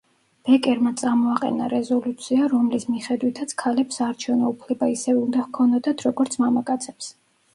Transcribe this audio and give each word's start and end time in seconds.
ბეკერმა 0.47 0.91
წამოაყენა 1.01 1.65
რეზოლუცია, 1.73 2.47
რომლის 2.53 2.87
მიხედვითაც 2.93 3.53
ქალებს 3.63 4.01
საარჩევნო 4.01 4.49
უფლება 4.55 4.89
ისევე 4.95 5.23
უნდა 5.27 5.45
ქონოდათ 5.59 6.05
როგორც 6.09 6.39
მამაკაცებს. 6.45 7.13